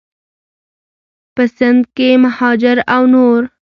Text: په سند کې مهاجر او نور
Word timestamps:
په 1.35 1.43
سند 1.57 1.81
کې 1.95 2.09
مهاجر 2.23 2.77
او 2.93 3.03
نور 3.13 3.41